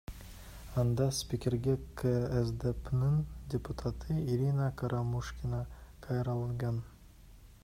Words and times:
Анда 0.83 1.11
спикерге 1.17 1.75
КСДПнын 2.01 3.21
депутаты 3.53 4.13
Ирина 4.33 4.71
Карамушкина 4.81 5.61
кайрылган. 6.09 6.83